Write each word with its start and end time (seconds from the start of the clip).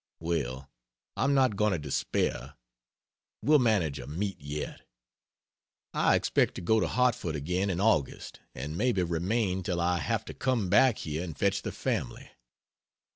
Well, 0.19 0.67
I'm 1.15 1.35
not 1.35 1.55
going 1.55 1.73
to 1.73 1.77
despair; 1.77 2.55
we'll 3.43 3.59
manage 3.59 3.99
a 3.99 4.07
meet 4.07 4.41
yet. 4.41 4.81
I 5.93 6.15
expect 6.15 6.55
to 6.55 6.61
go 6.61 6.79
to 6.79 6.87
Hartford 6.87 7.35
again 7.35 7.69
in 7.69 7.79
August 7.79 8.39
and 8.55 8.75
maybe 8.75 9.03
remain 9.03 9.61
till 9.61 9.79
I 9.79 9.99
have 9.99 10.25
to 10.25 10.33
come 10.33 10.69
back 10.69 10.97
here 10.97 11.23
and 11.23 11.37
fetch 11.37 11.61
the 11.61 11.71
family. 11.71 12.31